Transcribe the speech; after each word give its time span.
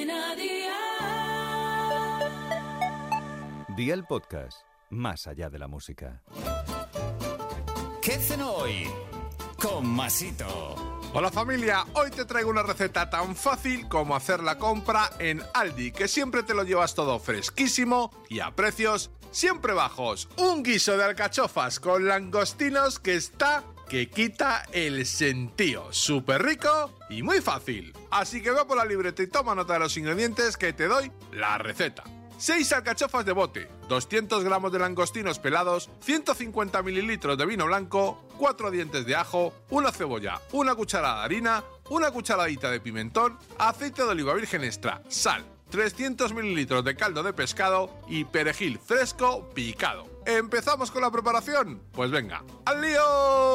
Cadena 0.00 0.34
Dial. 0.34 0.70
Día 3.76 3.92
el 3.94 4.04
podcast, 4.04 4.62
más 4.88 5.26
allá 5.26 5.50
de 5.50 5.58
la 5.58 5.68
música. 5.68 6.22
¿Qué 8.00 8.12
cenó 8.12 8.50
hoy? 8.52 8.88
Con 9.60 9.86
Masito. 9.86 10.74
Hola 11.12 11.30
familia, 11.30 11.84
hoy 11.94 12.10
te 12.10 12.24
traigo 12.24 12.48
una 12.48 12.62
receta 12.62 13.10
tan 13.10 13.36
fácil 13.36 13.88
como 13.88 14.16
hacer 14.16 14.42
la 14.42 14.56
compra 14.56 15.10
en 15.18 15.42
Aldi, 15.52 15.92
que 15.92 16.08
siempre 16.08 16.44
te 16.44 16.54
lo 16.54 16.62
llevas 16.64 16.94
todo 16.94 17.18
fresquísimo 17.18 18.10
y 18.30 18.40
a 18.40 18.52
precios 18.52 19.10
siempre 19.32 19.74
bajos. 19.74 20.30
Un 20.38 20.62
guiso 20.62 20.96
de 20.96 21.04
alcachofas 21.04 21.78
con 21.78 22.08
langostinos 22.08 22.98
que 23.00 23.16
está 23.16 23.64
que 23.90 24.08
quita 24.08 24.62
el 24.72 25.04
sentido. 25.04 25.92
Súper 25.92 26.44
rico 26.44 26.92
y 27.10 27.24
muy 27.24 27.40
fácil. 27.40 27.92
Así 28.12 28.40
que 28.40 28.52
ve 28.52 28.64
por 28.64 28.76
la 28.76 28.84
libreta 28.84 29.20
y 29.20 29.26
toma 29.26 29.56
nota 29.56 29.72
de 29.72 29.80
los 29.80 29.96
ingredientes 29.96 30.56
que 30.56 30.72
te 30.72 30.86
doy 30.86 31.10
la 31.32 31.58
receta. 31.58 32.04
6 32.38 32.72
alcachofas 32.72 33.26
de 33.26 33.32
bote, 33.32 33.68
200 33.88 34.44
gramos 34.44 34.72
de 34.72 34.78
langostinos 34.78 35.40
pelados, 35.40 35.90
150 36.02 36.82
mililitros 36.82 37.36
de 37.36 37.44
vino 37.44 37.66
blanco, 37.66 38.24
4 38.38 38.70
dientes 38.70 39.04
de 39.04 39.16
ajo, 39.16 39.52
una 39.70 39.90
cebolla, 39.90 40.40
una 40.52 40.74
cucharada 40.76 41.18
de 41.18 41.24
harina, 41.24 41.64
una 41.90 42.12
cucharadita 42.12 42.70
de 42.70 42.80
pimentón, 42.80 43.36
aceite 43.58 44.04
de 44.04 44.08
oliva 44.08 44.32
virgen 44.32 44.64
extra, 44.64 45.02
sal, 45.08 45.44
300 45.70 46.32
mililitros 46.32 46.84
de 46.84 46.94
caldo 46.96 47.22
de 47.22 47.32
pescado 47.32 47.90
y 48.08 48.24
perejil 48.24 48.78
fresco 48.78 49.50
picado. 49.52 50.06
¿Empezamos 50.24 50.90
con 50.90 51.02
la 51.02 51.10
preparación? 51.10 51.82
Pues 51.92 52.10
venga, 52.10 52.42
¡al 52.64 52.80
lío! 52.80 53.49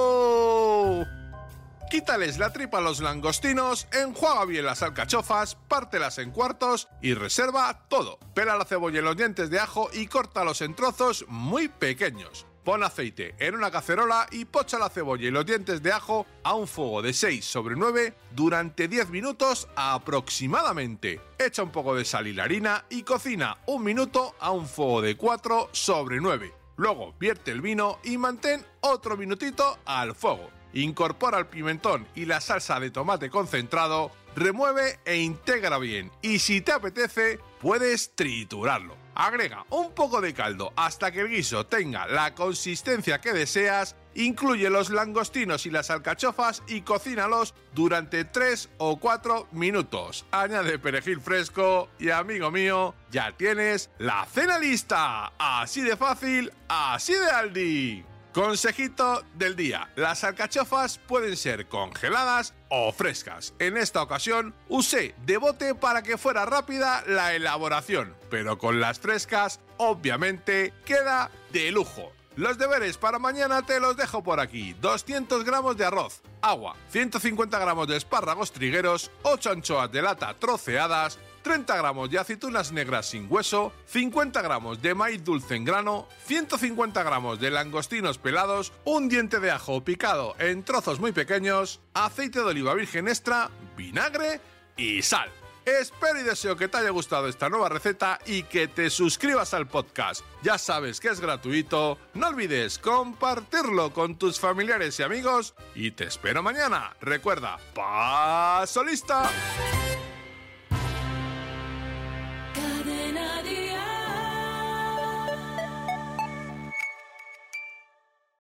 Quítales 1.95 2.38
la 2.40 2.52
tripa 2.52 2.80
a 2.80 2.81
los 2.81 2.99
langostinos, 2.99 3.88
enjuaga 3.94 4.44
bien 4.44 4.66
las 4.66 4.84
alcachofas, 4.84 5.55
pártelas 5.55 6.17
en 6.17 6.31
cuartos 6.31 6.90
y 7.02 7.13
reserva 7.13 7.86
todo. 7.88 8.20
Pela 8.34 8.58
la 8.58 8.66
cebolla 8.66 8.99
y 8.99 9.02
los 9.02 9.16
dientes 9.16 9.49
de 9.49 9.62
ajo 9.62 9.89
y 9.94 10.08
córtalos 10.08 10.61
en 10.61 10.75
trozos 10.75 11.23
muy 11.30 11.69
pequeños. 11.69 12.47
Pon 12.66 12.84
aceite 12.84 13.34
en 13.39 13.56
una 13.56 13.72
cacerola 13.72 14.28
y 14.30 14.44
pocha 14.44 14.78
la 14.78 14.89
cebolla 14.89 15.25
y 15.25 15.31
los 15.31 15.45
dientes 15.45 15.81
de 15.81 15.94
ajo 15.94 16.25
a 16.44 16.53
un 16.56 16.67
fuego 16.67 17.02
de 17.02 17.14
6 17.14 17.45
sobre 17.45 17.78
9 17.78 18.14
durante 18.31 18.89
10 18.89 19.09
minutos 19.09 19.69
aproximadamente. 19.78 21.22
Echa 21.39 21.64
un 21.64 21.72
poco 21.72 21.95
de 21.95 22.03
sal 22.03 22.28
y 22.28 22.34
la 22.34 22.44
harina 22.44 22.84
y 22.89 23.03
cocina 23.03 23.59
un 23.67 23.86
minuto 23.86 24.36
a 24.41 24.52
un 24.52 24.67
fuego 24.67 25.02
de 25.02 25.16
4 25.16 25.69
sobre 25.72 26.19
9. 26.19 26.53
Luego 26.75 27.14
vierte 27.17 27.52
el 27.52 27.62
vino 27.62 28.00
y 28.03 28.17
mantén 28.17 28.66
otro 28.81 29.16
minutito 29.16 29.80
al 29.86 30.14
fuego. 30.14 30.50
Incorpora 30.76 31.40
el 31.40 31.48
pimentón 31.48 32.06
y 32.16 32.26
la 32.26 32.42
salsa 32.42 32.81
de 32.81 32.92
tomate 32.92 33.30
concentrado, 33.30 34.12
remueve 34.36 35.00
e 35.06 35.16
integra 35.16 35.78
bien 35.78 36.12
y 36.22 36.40
si 36.40 36.59
te 36.59 36.73
apetece 36.73 37.40
puedes 37.62 38.14
triturarlo. 38.14 38.98
Agrega 39.16 39.66
un 39.70 39.94
poco 39.94 40.20
de 40.20 40.34
caldo 40.34 40.73
hasta 40.76 41.12
que 41.12 41.22
el 41.22 41.30
guiso 41.30 41.66
tenga 41.66 42.06
la 42.08 42.36
consistencia 42.36 43.22
que 43.22 43.31
deseas, 43.31 43.96
incluye 44.16 44.70
los 44.70 44.90
langostinos 44.90 45.66
y 45.66 45.72
las 45.72 45.90
alcachofas 45.90 46.62
y 46.68 46.81
cocínalos 46.81 47.53
durante 47.73 48.26
3 48.26 48.72
o 48.78 48.98
4 48.98 49.48
minutos. 49.53 50.26
Añade 50.31 50.78
perejil 50.78 51.22
fresco 51.22 51.88
y 51.98 52.09
amigo 52.09 52.52
mío, 52.52 52.94
ya 53.12 53.31
tienes 53.31 53.90
la 53.98 54.26
cena 54.26 54.59
lista. 54.59 55.31
Así 55.40 55.80
de 55.80 55.96
fácil, 55.96 56.52
así 56.68 57.14
de 57.14 57.31
Aldi. 57.31 58.14
Consejito 58.36 59.23
del 59.36 59.55
día. 59.55 59.89
Las 59.95 60.25
alcachofas 60.25 60.97
pueden 60.97 61.38
ser 61.38 61.69
congeladas 61.69 62.53
o 62.67 62.91
frescas. 62.91 63.53
En 63.59 63.78
esta 63.78 64.03
ocasión 64.03 64.53
usé 64.67 65.16
de 65.25 65.38
bote 65.38 65.73
para 65.73 66.03
que 66.03 66.17
fuera 66.17 66.45
rápida 66.45 67.02
la 67.08 67.33
elaboración, 67.33 68.13
pero 68.30 68.58
con 68.58 68.81
las 68.81 69.00
frescas 69.00 69.61
obviamente 69.78 70.73
queda 70.83 71.31
de 71.53 71.72
lujo. 71.72 72.11
Los 72.36 72.58
deberes 72.58 72.97
para 72.97 73.19
mañana 73.19 73.61
te 73.61 73.80
los 73.80 73.96
dejo 73.96 74.22
por 74.22 74.41
aquí. 74.41 74.75
200 74.81 75.46
gramos 75.46 75.78
de 75.78 75.85
arroz, 75.85 76.22
agua, 76.41 76.75
150 76.90 77.57
gramos 77.57 77.88
de 77.88 77.96
espárragos 77.96 78.52
trigueros, 78.52 79.12
8 79.23 79.52
anchoas 79.52 79.90
de 79.94 80.02
lata 80.02 80.34
troceadas, 80.34 81.17
30 81.45 81.78
gramos 81.78 82.09
de 82.09 82.17
aceitunas 82.17 82.72
negras 82.72 83.06
sin 83.06 83.28
hueso, 83.29 83.72
50 83.85 84.41
gramos 84.41 84.81
de 84.81 84.95
maíz 84.95 85.23
dulce 85.23 85.56
en 85.56 85.63
grano, 85.63 86.07
150 86.25 87.03
gramos 87.03 87.39
de 87.39 87.51
langostinos 87.51 88.17
pelados, 88.17 88.73
un 88.83 89.09
diente 89.09 89.39
de 89.39 89.51
ajo 89.51 89.84
picado 89.84 90.35
en 90.39 90.63
trozos 90.63 91.00
muy 91.00 91.11
pequeños, 91.11 91.81
aceite 91.94 92.39
de 92.39 92.45
oliva 92.45 92.73
virgen 92.73 93.07
extra, 93.07 93.51
vinagre 93.78 94.41
y 94.75 95.03
sal. 95.03 95.29
Espero 95.66 96.19
y 96.19 96.23
deseo 96.23 96.57
que 96.57 96.67
te 96.67 96.78
haya 96.78 96.89
gustado 96.89 97.28
esta 97.28 97.47
nueva 97.47 97.69
receta 97.69 98.17
y 98.25 98.41
que 98.44 98.67
te 98.67 98.89
suscribas 98.89 99.53
al 99.53 99.67
podcast. 99.67 100.25
Ya 100.41 100.57
sabes 100.57 101.00
que 101.00 101.09
es 101.09 101.19
gratuito, 101.19 102.00
no 102.16 102.28
olvides 102.28 102.79
compartirlo 102.79 103.94
con 103.94 104.17
tus 104.17 104.39
familiares 104.39 105.00
y 105.00 105.03
amigos 105.03 105.53
y 105.75 105.91
te 105.91 106.05
espero 106.05 106.41
mañana. 106.41 106.95
Recuerda, 107.01 107.59
paso 107.75 108.84
lista. 108.84 109.29